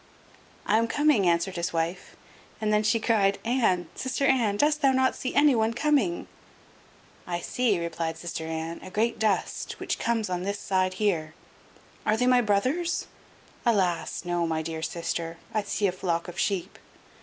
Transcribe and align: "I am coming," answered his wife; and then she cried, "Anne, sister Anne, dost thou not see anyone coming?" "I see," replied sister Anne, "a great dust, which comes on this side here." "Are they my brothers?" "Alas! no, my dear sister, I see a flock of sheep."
"I 0.65 0.79
am 0.79 0.87
coming," 0.87 1.27
answered 1.29 1.57
his 1.57 1.73
wife; 1.73 2.15
and 2.59 2.73
then 2.73 2.81
she 2.81 2.99
cried, 2.99 3.37
"Anne, 3.45 3.87
sister 3.93 4.25
Anne, 4.25 4.57
dost 4.57 4.81
thou 4.81 4.91
not 4.91 5.15
see 5.15 5.35
anyone 5.35 5.75
coming?" 5.75 6.27
"I 7.27 7.39
see," 7.39 7.79
replied 7.79 8.17
sister 8.17 8.45
Anne, 8.47 8.79
"a 8.81 8.89
great 8.89 9.19
dust, 9.19 9.73
which 9.79 9.99
comes 9.99 10.27
on 10.27 10.41
this 10.41 10.57
side 10.57 10.95
here." 10.95 11.35
"Are 12.03 12.17
they 12.17 12.25
my 12.25 12.41
brothers?" 12.41 13.05
"Alas! 13.63 14.25
no, 14.25 14.47
my 14.47 14.63
dear 14.63 14.81
sister, 14.81 15.37
I 15.53 15.61
see 15.61 15.85
a 15.85 15.91
flock 15.91 16.27
of 16.27 16.39
sheep." 16.39 16.79